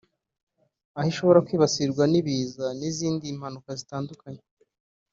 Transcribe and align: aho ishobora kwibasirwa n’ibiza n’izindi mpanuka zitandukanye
aho 0.97 1.07
ishobora 1.11 1.43
kwibasirwa 1.47 2.03
n’ibiza 2.11 2.65
n’izindi 2.79 3.25
mpanuka 3.37 3.69
zitandukanye 3.79 4.43